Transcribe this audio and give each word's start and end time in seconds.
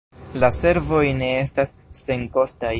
La 0.45 0.49
servoj 0.59 1.03
ne 1.21 1.31
estas 1.43 1.77
senkostaj. 2.05 2.69